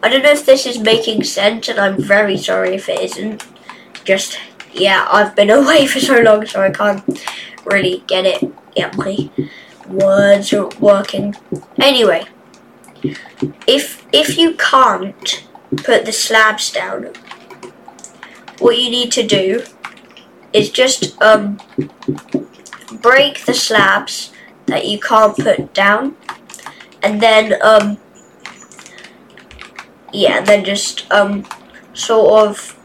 I 0.01 0.09
don't 0.09 0.23
know 0.23 0.31
if 0.31 0.45
this 0.45 0.65
is 0.65 0.79
making 0.79 1.23
sense, 1.23 1.69
and 1.69 1.79
I'm 1.79 2.01
very 2.01 2.37
sorry 2.37 2.75
if 2.75 2.89
it 2.89 2.99
isn't. 2.99 3.45
Just, 4.03 4.37
yeah, 4.73 5.07
I've 5.09 5.35
been 5.35 5.49
away 5.61 5.87
for 5.87 5.99
so 5.99 6.19
long, 6.21 6.45
so 6.45 6.61
I 6.61 6.71
can't 6.71 7.03
really 7.65 8.03
get 8.07 8.25
it. 8.25 8.53
Yeah, 8.75 8.91
my 8.95 9.29
words 9.87 10.51
are 10.53 10.69
working. 10.79 11.35
Anyway, 11.79 12.25
if 13.67 14.05
if 14.11 14.37
you 14.37 14.53
can't 14.53 15.47
put 15.77 16.05
the 16.05 16.11
slabs 16.11 16.71
down, 16.71 17.13
what 18.59 18.77
you 18.77 18.89
need 18.89 19.11
to 19.13 19.25
do 19.25 19.63
is 20.53 20.69
just 20.69 21.19
um 21.21 21.59
break 23.01 23.45
the 23.45 23.53
slabs 23.53 24.31
that 24.67 24.87
you 24.87 24.99
can't 24.99 25.35
put 25.35 25.73
down, 25.73 26.15
and 27.01 27.21
then 27.21 27.61
um 27.61 27.97
yeah, 30.13 30.41
then 30.41 30.63
just 30.63 31.11
um 31.11 31.45
sort 31.93 32.47
of 32.47 32.79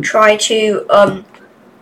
try 0.00 0.36
to 0.36 0.86
um 0.90 1.24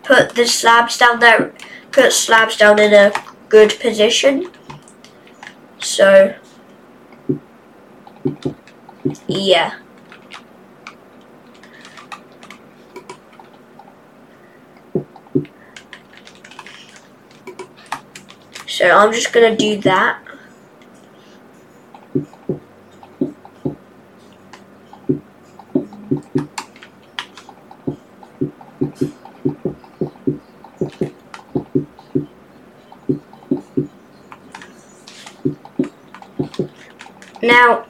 put 0.03 0.35
the 0.35 0.47
slabs 0.47 0.99
down 0.99 1.19
there, 1.21 1.53
put 1.93 2.13
slabs 2.13 2.57
down 2.57 2.79
in 2.79 2.93
a 2.93 3.13
good 3.49 3.79
position. 3.81 4.51
So 5.81 6.35
yeah. 9.27 9.75
So 18.81 18.89
I'm 18.89 19.13
just 19.13 19.31
gonna 19.35 19.55
do 19.55 19.79
that. 19.83 20.23
Now, 37.43 37.85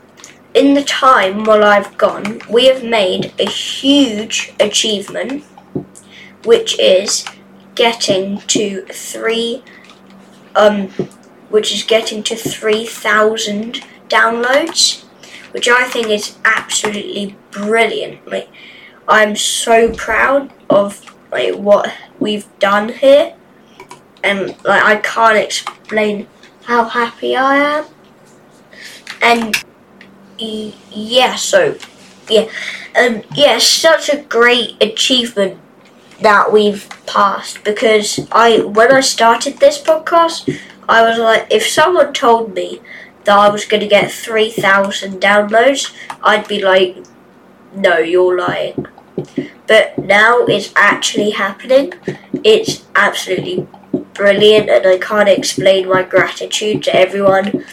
in 0.55 0.75
the 0.75 0.83
time 0.83 1.45
while 1.45 1.63
I've 1.63 1.97
gone, 1.99 2.41
we 2.51 2.67
have 2.67 2.83
made 2.83 3.33
a 3.39 3.49
huge 3.49 4.55
achievement, 4.59 5.45
which 6.45 6.77
is 6.81 7.25
getting 7.77 8.41
to 8.49 8.85
three, 8.87 9.63
um, 10.57 10.89
which 11.49 11.73
is 11.73 11.83
getting 11.83 12.23
to 12.25 12.37
three 12.37 12.87
thousand 12.87 13.85
downloads, 14.09 15.05
which 15.53 15.69
I 15.69 15.85
think 15.85 16.09
is 16.09 16.37
absolutely 16.45 17.37
brilliant. 17.51 18.27
Like, 18.27 18.49
I'm 19.09 19.37
so 19.37 19.93
proud 19.93 20.53
of 20.69 21.05
like 21.33 21.55
what 21.55 21.93
we've 22.19 22.47
done 22.59 22.91
here, 22.91 23.35
and 24.23 24.49
like 24.65 24.83
I 24.83 24.97
can't 24.97 25.39
explain 25.39 26.27
how 26.65 26.85
happy 26.85 27.37
I 27.37 27.57
am. 27.57 27.85
And 29.23 29.65
yeah, 30.39 31.35
so 31.37 31.77
yeah, 32.29 32.49
um, 32.99 33.23
yeah, 33.35 33.59
such 33.59 34.09
a 34.09 34.23
great 34.23 34.83
achievement 34.83 35.59
that 36.21 36.53
we've 36.53 36.89
passed 37.07 37.65
because 37.65 38.29
I 38.31 38.61
when 38.61 38.93
I 38.93 39.01
started 39.01 39.59
this 39.59 39.81
podcast, 39.81 40.59
I 40.89 41.03
was 41.03 41.19
like, 41.19 41.47
if 41.51 41.67
someone 41.67 42.13
told 42.13 42.55
me 42.55 42.81
that 43.25 43.39
I 43.39 43.49
was 43.49 43.65
going 43.65 43.81
to 43.81 43.89
get 43.89 44.11
three 44.11 44.51
thousand 44.51 45.21
downloads, 45.21 45.95
I'd 46.23 46.49
be 46.49 46.63
like, 46.63 46.97
no, 47.75 47.99
you're 47.99 48.39
lying. 48.39 48.87
But 49.67 49.99
now 49.99 50.45
it's 50.47 50.73
actually 50.77 51.31
happening. 51.31 51.93
It's 52.45 52.85
absolutely 52.95 53.67
brilliant, 54.15 54.69
and 54.69 54.87
I 54.87 54.99
can't 54.99 55.29
explain 55.29 55.89
my 55.89 56.03
gratitude 56.03 56.83
to 56.85 56.97
everyone 56.97 57.65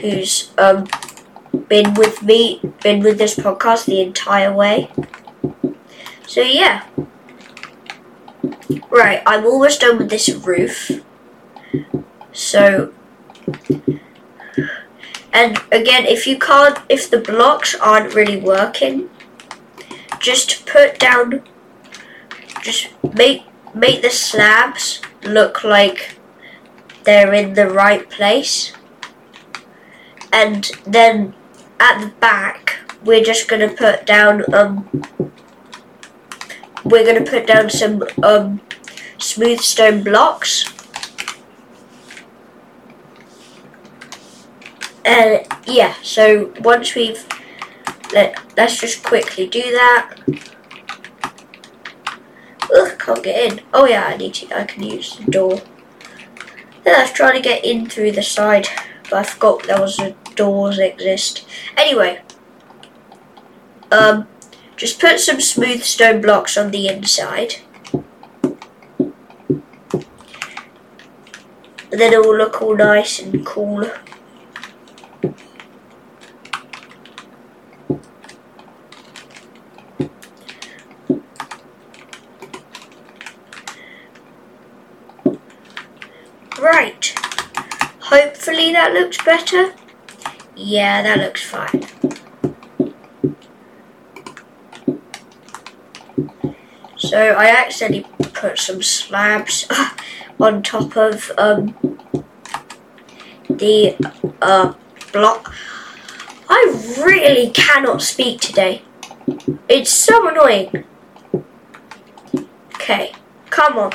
who's 0.00 0.52
um 0.58 0.86
been 1.68 1.94
with 1.94 2.22
me, 2.22 2.60
been 2.82 3.00
with 3.00 3.18
this 3.18 3.36
podcast 3.36 3.86
the 3.86 4.00
entire 4.00 4.52
way. 4.52 4.90
So 6.26 6.40
yeah. 6.40 6.84
Right, 8.90 9.22
I'm 9.26 9.44
almost 9.44 9.80
done 9.80 9.98
with 9.98 10.10
this 10.10 10.28
roof. 10.28 10.90
So 12.32 12.92
and 15.36 15.58
again, 15.70 16.06
if 16.06 16.26
you 16.26 16.38
can't, 16.38 16.78
if 16.88 17.10
the 17.10 17.18
blocks 17.18 17.74
aren't 17.74 18.14
really 18.14 18.40
working, 18.40 19.10
just 20.18 20.64
put 20.64 20.98
down, 20.98 21.42
just 22.62 22.88
make 23.14 23.44
make 23.74 24.00
the 24.00 24.08
slabs 24.08 25.02
look 25.24 25.62
like 25.62 26.18
they're 27.04 27.34
in 27.34 27.52
the 27.52 27.68
right 27.68 28.08
place, 28.08 28.72
and 30.32 30.70
then 30.86 31.34
at 31.78 32.00
the 32.00 32.08
back, 32.18 32.78
we're 33.04 33.22
just 33.22 33.46
going 33.46 33.68
to 33.68 33.76
put 33.76 34.06
down, 34.06 34.42
um, 34.54 34.88
we're 36.88 37.04
going 37.04 37.22
to 37.22 37.30
put 37.30 37.46
down 37.46 37.68
some, 37.68 38.04
um, 38.22 38.60
smooth 39.18 39.60
stone 39.60 40.02
blocks. 40.02 40.72
And 45.04 45.46
yeah, 45.66 45.94
so 46.02 46.52
once 46.60 46.94
we've, 46.94 47.24
let, 48.12 48.38
let's 48.56 48.80
just 48.80 49.02
quickly 49.04 49.46
do 49.46 49.62
that. 49.62 50.16
Ugh, 52.74 52.98
can't 52.98 53.22
get 53.22 53.52
in. 53.52 53.60
Oh 53.72 53.86
yeah, 53.86 54.04
I 54.06 54.16
need 54.16 54.34
to, 54.34 54.58
I 54.58 54.64
can 54.64 54.82
use 54.82 55.16
the 55.16 55.30
door. 55.30 55.60
Then 56.84 56.94
I 56.96 57.02
was 57.02 57.12
trying 57.12 57.34
to 57.34 57.40
get 57.40 57.64
in 57.64 57.88
through 57.88 58.12
the 58.12 58.22
side, 58.22 58.68
but 59.04 59.14
I 59.14 59.22
forgot 59.22 59.64
there 59.64 59.80
was 59.80 59.98
a 59.98 60.14
doors 60.34 60.78
exist. 60.78 61.46
Anyway, 61.76 62.20
um, 63.90 64.28
just 64.76 65.00
put 65.00 65.18
some 65.18 65.40
smooth 65.40 65.82
stone 65.82 66.20
blocks 66.20 66.56
on 66.56 66.70
the 66.70 66.86
inside. 66.86 67.56
And 71.90 72.00
then 72.00 72.12
it 72.12 72.20
will 72.20 72.36
look 72.36 72.60
all 72.60 72.76
nice 72.76 73.18
and 73.18 73.44
cool. 73.46 73.90
Right. 86.60 87.14
Hopefully 88.00 88.72
that 88.72 88.92
looks 88.92 89.16
better. 89.24 89.72
Yeah, 90.54 91.02
that 91.02 91.18
looks 91.18 91.42
fine. 91.42 91.95
So 97.16 97.22
I 97.22 97.46
accidentally 97.46 98.04
put 98.34 98.58
some 98.58 98.82
slabs 98.82 99.66
on 100.38 100.62
top 100.62 100.98
of 100.98 101.32
um, 101.38 101.74
the 103.48 103.96
uh, 104.42 104.74
block. 105.14 105.50
I 106.50 106.94
really 106.98 107.52
cannot 107.52 108.02
speak 108.02 108.42
today. 108.42 108.82
It's 109.66 109.90
so 109.90 110.28
annoying. 110.28 110.84
Okay, 112.74 113.14
come 113.48 113.78
on. 113.78 113.92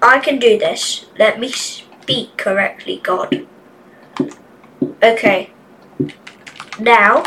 I 0.00 0.18
can 0.20 0.38
do 0.38 0.58
this. 0.58 1.04
Let 1.18 1.38
me 1.38 1.50
speak 1.50 2.38
correctly, 2.38 3.02
God. 3.02 3.46
Okay. 5.02 5.50
Now, 6.80 7.24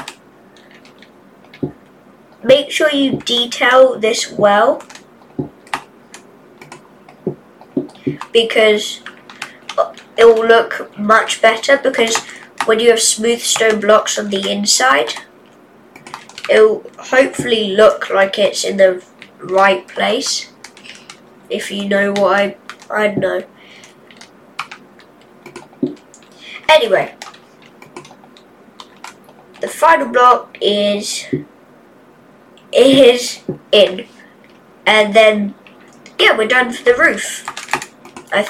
make 2.43 2.71
sure 2.71 2.89
you 2.89 3.17
detail 3.17 3.99
this 3.99 4.31
well 4.31 4.81
because 8.35 8.99
it 10.17 10.25
will 10.25 10.45
look 10.45 10.91
much 10.99 11.41
better 11.41 11.77
because 11.77 12.17
when 12.65 12.81
you 12.81 12.89
have 12.89 12.99
smooth 12.99 13.39
stone 13.39 13.79
blocks 13.79 14.19
on 14.19 14.29
the 14.29 14.51
inside 14.51 15.13
it 16.49 16.59
will 16.59 16.83
hopefully 16.97 17.73
look 17.77 18.09
like 18.09 18.37
it's 18.37 18.65
in 18.65 18.75
the 18.75 19.01
right 19.39 19.87
place. 19.87 20.51
If 21.49 21.71
you 21.71 21.87
know 21.87 22.11
what 22.11 22.35
I 22.35 22.57
I 22.89 23.15
know. 23.15 23.43
Anyway 26.67 27.15
the 29.61 29.69
final 29.69 30.09
block 30.09 30.57
is 30.61 31.25
is 32.73 33.39
in, 33.71 34.05
and 34.85 35.13
then 35.13 35.55
yeah, 36.19 36.37
we're 36.37 36.47
done 36.47 36.73
for 36.73 36.83
the 36.83 36.95
roof. 36.95 37.54
Th- 38.31 38.49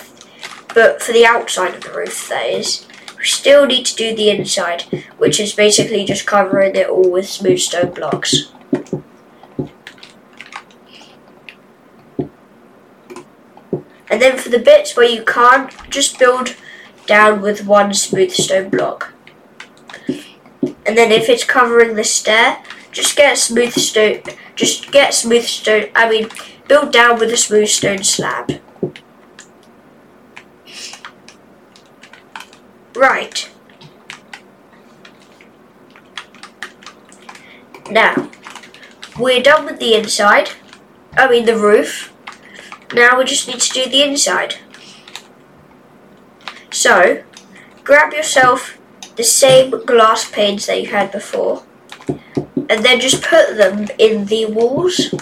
but 0.73 1.01
for 1.01 1.13
the 1.13 1.25
outside 1.25 1.73
of 1.73 1.81
the 1.81 1.91
roof, 1.91 2.27
that 2.29 2.45
is. 2.47 2.85
We 3.17 3.23
still 3.23 3.65
need 3.65 3.85
to 3.85 3.95
do 3.95 4.15
the 4.15 4.29
inside, 4.29 4.83
which 5.17 5.39
is 5.39 5.53
basically 5.53 6.03
just 6.05 6.27
covering 6.27 6.75
it 6.75 6.89
all 6.89 7.09
with 7.09 7.29
smooth 7.29 7.59
stone 7.59 7.91
blocks. 7.91 8.51
And 14.09 14.21
then 14.21 14.37
for 14.37 14.49
the 14.49 14.59
bits 14.59 14.95
where 14.95 15.09
you 15.09 15.23
can't, 15.23 15.71
just 15.89 16.19
build 16.19 16.55
down 17.05 17.41
with 17.41 17.65
one 17.65 17.93
smooth 17.93 18.31
stone 18.31 18.69
block. 18.69 19.13
And 20.85 20.97
then 20.97 21.11
if 21.11 21.29
it's 21.29 21.43
covering 21.43 21.95
the 21.95 22.03
stair, 22.03 22.63
just 22.91 23.15
get 23.15 23.37
smooth 23.37 23.73
stone. 23.73 24.21
Just 24.55 24.91
get 24.91 25.13
smooth 25.13 25.43
stone. 25.43 25.87
I 25.95 26.09
mean, 26.09 26.29
build 26.67 26.93
down 26.93 27.19
with 27.19 27.31
a 27.31 27.37
smooth 27.37 27.67
stone 27.67 28.03
slab. 28.03 28.61
Right. 32.95 33.49
Now, 37.91 38.29
we're 39.19 39.43
done 39.43 39.65
with 39.65 39.79
the 39.79 39.95
inside. 39.95 40.51
I 41.17 41.29
mean 41.29 41.45
the 41.45 41.57
roof. 41.57 42.13
Now 42.93 43.17
we 43.17 43.25
just 43.25 43.47
need 43.47 43.59
to 43.59 43.73
do 43.73 43.89
the 43.89 44.03
inside. 44.03 44.55
So, 46.71 47.23
grab 47.83 48.13
yourself 48.13 48.77
the 49.15 49.23
same 49.23 49.85
glass 49.85 50.29
panes 50.29 50.65
that 50.65 50.81
you 50.81 50.89
had 50.89 51.11
before 51.11 51.63
and 52.69 52.83
then 52.83 52.99
just 52.99 53.23
put 53.23 53.57
them 53.57 53.87
in 53.97 54.25
the 54.25 54.45
walls, 54.45 55.13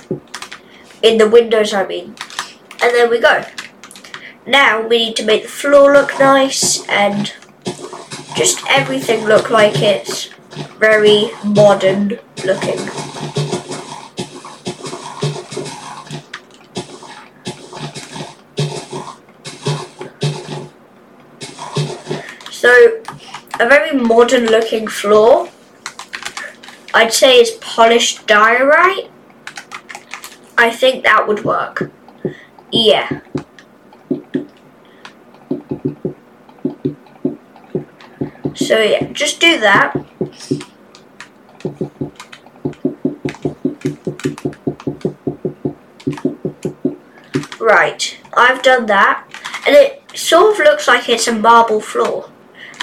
in 1.02 1.18
the 1.18 1.30
windows 1.30 1.74
I 1.74 1.86
mean, 1.86 2.16
and 2.82 2.94
there 2.94 3.10
we 3.10 3.20
go. 3.20 3.44
Now 4.46 4.86
we 4.88 4.98
need 5.06 5.16
to 5.18 5.26
make 5.26 5.44
the 5.44 5.50
floor 5.50 5.94
look 5.94 6.18
nice 6.20 6.88
and 6.88 7.34
just 8.36 8.63
everything 8.69 9.26
look 9.26 9.50
like 9.50 9.82
it's 9.82 10.30
very 10.80 11.30
modern 11.43 12.19
looking. 12.43 12.80
So, 22.52 23.02
a 23.60 23.67
very 23.67 23.91
modern 24.00 24.46
looking 24.46 24.88
floor. 24.88 25.50
I'd 26.93 27.12
say 27.12 27.41
is 27.41 27.52
polished 27.62 28.26
diorite. 28.28 29.10
I 30.58 30.69
think 30.69 31.04
that 31.04 31.28
would 31.28 31.43
work. 31.43 31.91
Yeah. 32.72 33.22
So 38.56 38.80
yeah, 38.80 39.12
just 39.12 39.39
do 39.39 39.60
that. 39.60 39.94
Right, 47.60 48.18
I've 48.36 48.62
done 48.62 48.86
that. 48.88 49.26
And 49.66 49.76
it 49.76 50.04
sort 50.13 50.54
of 50.54 50.60
looks 50.60 50.88
like 50.88 51.10
it's 51.10 51.28
a 51.28 51.34
marble 51.34 51.82
floor 51.82 52.30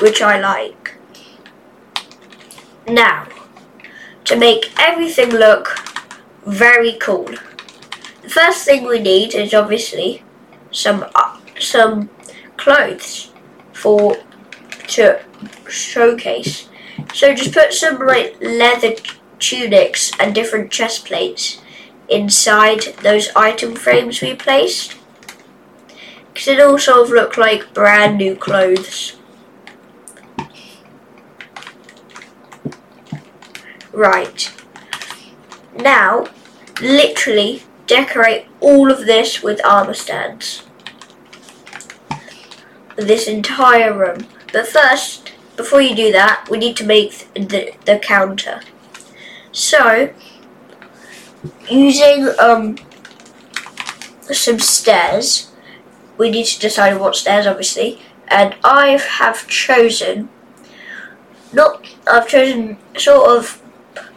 which 0.00 0.22
I 0.22 0.40
like. 0.40 0.94
Now, 2.88 3.28
to 4.24 4.37
make 4.37 4.72
everything 4.78 5.30
look 5.30 5.78
very 6.44 6.94
cool, 6.94 7.26
the 8.22 8.28
first 8.28 8.64
thing 8.64 8.87
we 8.87 9.00
need 9.00 9.35
is 9.35 9.54
obviously 9.54 10.24
some 10.70 11.04
uh, 11.14 11.38
some 11.59 12.09
clothes 12.56 13.33
for 13.72 14.16
to 14.90 15.20
showcase. 15.68 16.68
So 17.14 17.35
just 17.35 17.55
put 17.55 17.72
some 17.72 17.98
like 17.98 18.37
leather 18.40 18.94
tunics 19.38 20.12
and 20.20 20.35
different 20.35 20.70
chest 20.70 21.07
plates 21.07 21.61
inside 22.09 22.81
those 23.03 23.31
item 23.35 23.74
frames 23.74 24.20
we 24.20 24.35
placed. 24.35 24.96
Because 26.33 26.48
it 26.48 26.61
all 26.61 26.79
sort 26.79 27.07
of 27.07 27.11
look 27.11 27.37
like 27.37 27.74
brand 27.74 28.18
new 28.18 28.37
clothes. 28.37 29.16
Right. 33.92 34.53
Now, 35.76 36.29
literally 36.81 37.62
decorate 37.87 38.46
all 38.61 38.90
of 38.90 39.07
this 39.07 39.42
with 39.42 39.64
armor 39.64 39.94
stands. 39.94 40.64
This 42.96 43.26
entire 43.26 43.96
room. 43.96 44.26
But 44.52 44.66
first, 44.66 45.32
before 45.56 45.80
you 45.80 45.94
do 45.94 46.12
that, 46.12 46.48
we 46.50 46.58
need 46.58 46.76
to 46.78 46.84
make 46.84 47.32
the, 47.34 47.74
the 47.84 47.98
counter. 47.98 48.60
So, 49.52 50.12
using 51.68 52.28
um, 52.38 52.76
some 54.22 54.58
stairs, 54.58 55.50
we 56.18 56.30
need 56.30 56.46
to 56.46 56.60
decide 56.60 56.98
what 56.98 57.16
stairs, 57.16 57.46
obviously. 57.46 58.00
And 58.28 58.54
I 58.62 58.90
have 58.96 59.48
chosen, 59.48 60.28
not, 61.52 61.86
I've 62.06 62.28
chosen 62.28 62.78
sort 62.96 63.28
of 63.30 63.60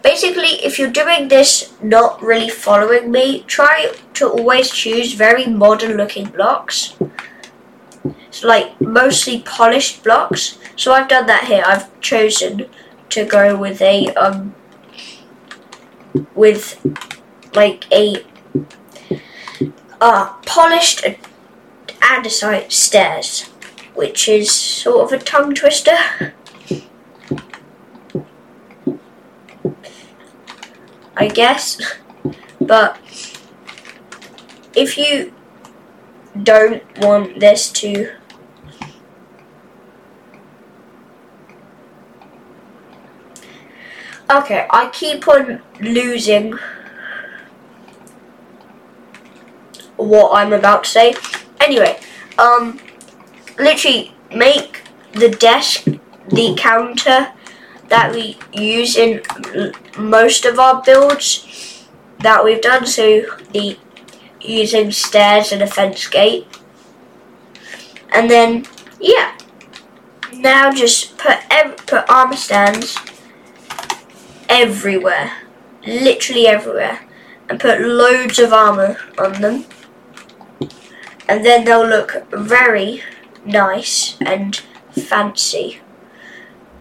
basically, 0.03 0.63
if 0.63 0.77
you're 0.77 0.91
doing 0.91 1.29
this 1.29 1.73
not 1.81 2.21
really 2.21 2.49
following 2.49 3.09
me, 3.11 3.43
try 3.47 3.93
to 4.13 4.29
always 4.29 4.69
choose 4.69 5.13
very 5.13 5.47
modern 5.47 5.97
looking 5.97 6.25
blocks. 6.29 6.95
So 8.31 8.47
like 8.47 8.79
mostly 8.81 9.41
polished 9.41 10.03
blocks. 10.03 10.57
So 10.75 10.91
I've 10.93 11.07
done 11.07 11.27
that 11.27 11.45
here. 11.45 11.63
I've 11.65 11.99
chosen 12.01 12.65
to 13.09 13.25
go 13.25 13.55
with 13.55 13.81
a 13.81 14.07
um 14.15 14.55
with 16.35 16.79
like 17.53 17.85
a 17.91 18.25
uh 20.01 20.33
polished 20.45 21.05
andesite 22.01 22.71
stairs, 22.71 23.43
which 23.93 24.27
is 24.27 24.51
sort 24.51 25.11
of 25.11 25.21
a 25.21 25.23
tongue 25.23 25.53
twister. 25.55 25.97
I 31.15 31.27
guess. 31.27 31.79
But 32.63 32.97
if 34.73 34.97
you 34.97 35.33
don't 36.41 36.83
want 36.99 37.39
this 37.39 37.71
to 37.71 38.09
Okay, 44.29 44.65
I 44.71 44.89
keep 44.89 45.27
on 45.27 45.61
losing 45.79 46.53
what 49.97 50.31
I'm 50.33 50.53
about 50.53 50.85
to 50.85 50.89
say. 50.89 51.13
Anyway, 51.59 51.99
um, 52.39 52.79
literally 53.59 54.15
make 54.33 54.81
the 55.11 55.29
desk 55.29 55.85
the 56.29 56.55
counter 56.57 57.31
that 57.89 58.15
we 58.15 58.37
use 58.53 58.95
in 58.95 59.21
most 59.99 60.45
of 60.45 60.57
our 60.57 60.81
builds 60.81 61.85
that 62.19 62.43
we've 62.43 62.61
done. 62.61 62.87
So 62.87 63.21
the 63.51 63.77
using 64.43 64.91
stairs 64.91 65.51
and 65.51 65.61
a 65.61 65.67
fence 65.67 66.07
gate. 66.07 66.47
And 68.11 68.29
then, 68.29 68.65
yeah. 68.99 69.37
Now 70.33 70.71
just 70.71 71.17
put 71.17 71.37
ev 71.49 71.77
put 71.85 72.09
armor 72.09 72.35
stands 72.35 72.97
everywhere, 74.49 75.31
literally 75.85 76.47
everywhere, 76.47 77.07
and 77.49 77.59
put 77.59 77.81
loads 77.81 78.39
of 78.39 78.51
armor 78.51 78.97
on 79.17 79.41
them. 79.41 79.65
And 81.27 81.45
then 81.45 81.63
they'll 81.63 81.87
look 81.87 82.25
very 82.31 83.03
nice 83.45 84.17
and 84.21 84.55
fancy. 84.91 85.79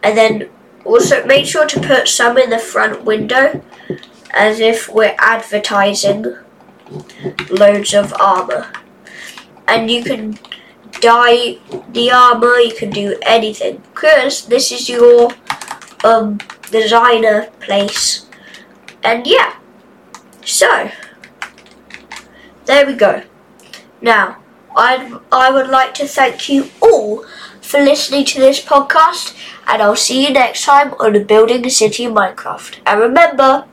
And 0.03 0.18
then 0.18 0.51
also, 0.85 1.25
make 1.25 1.46
sure 1.46 1.66
to 1.66 1.81
put 1.81 2.09
some 2.09 2.37
in 2.37 2.51
the 2.51 2.59
front 2.59 3.05
window 3.05 3.62
as 4.33 4.59
if 4.59 4.88
we're 4.88 5.14
advertising 5.18 6.37
loads 7.50 7.94
of 7.94 8.12
armor. 8.20 8.72
And 9.66 9.90
you 9.90 10.02
can 10.02 10.38
dye 11.00 11.59
the 11.90 12.11
armor, 12.11 12.57
you 12.57 12.74
can 12.74 12.90
do 12.90 13.16
anything 13.22 13.83
because 13.94 14.46
this 14.46 14.70
is 14.72 14.88
your 14.88 15.33
um, 16.05 16.38
designer 16.70 17.48
place. 17.61 18.26
And 19.02 19.26
yeah, 19.26 19.57
so 20.44 20.90
there 22.66 22.87
we 22.87 22.94
go. 22.94 23.22
Now, 24.00 24.38
i 24.76 25.18
I 25.31 25.50
would 25.50 25.68
like 25.68 25.94
to 25.94 26.07
thank 26.07 26.48
you 26.48 26.70
all 26.81 27.24
for 27.61 27.81
listening 27.81 28.24
to 28.26 28.40
this 28.40 28.64
podcast, 28.64 29.37
and 29.66 29.83
I'll 29.83 29.96
see 29.96 30.26
you 30.26 30.33
next 30.33 30.64
time 30.64 30.94
on 30.98 31.24
Building 31.24 31.66
a 31.66 31.70
City 31.70 32.05
in 32.05 32.14
Minecraft. 32.14 32.78
And 32.87 33.00
remember, 33.00 33.64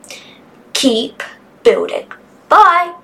keep 0.73 1.23
building. 1.63 2.11
Bye! 2.47 2.98